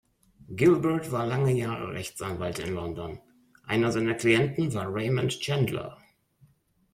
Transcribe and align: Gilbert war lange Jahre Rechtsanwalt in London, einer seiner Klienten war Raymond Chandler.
Gilbert 0.55 1.11
war 1.11 1.27
lange 1.27 1.51
Jahre 1.53 1.91
Rechtsanwalt 1.93 2.57
in 2.57 2.73
London, 2.73 3.19
einer 3.67 3.91
seiner 3.91 4.15
Klienten 4.15 4.73
war 4.73 4.87
Raymond 4.91 5.39
Chandler. 5.39 5.95